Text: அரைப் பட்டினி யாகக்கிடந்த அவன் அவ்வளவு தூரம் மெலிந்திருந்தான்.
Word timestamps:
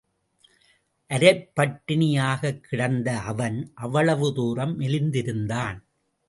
அரைப் 1.11 1.51
பட்டினி 1.53 2.17
யாகக்கிடந்த 2.17 3.15
அவன் 3.15 3.71
அவ்வளவு 3.75 4.33
தூரம் 4.33 4.79
மெலிந்திருந்தான். 4.79 5.79